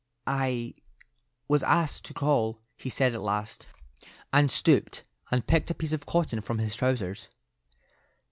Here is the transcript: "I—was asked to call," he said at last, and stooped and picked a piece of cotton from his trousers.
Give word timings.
"I—was 0.25 1.61
asked 1.61 2.05
to 2.05 2.13
call," 2.15 2.59
he 2.75 2.89
said 2.89 3.13
at 3.13 3.21
last, 3.21 3.67
and 4.33 4.49
stooped 4.49 5.03
and 5.29 5.45
picked 5.45 5.69
a 5.69 5.75
piece 5.75 5.93
of 5.93 6.07
cotton 6.07 6.41
from 6.41 6.57
his 6.57 6.75
trousers. 6.75 7.29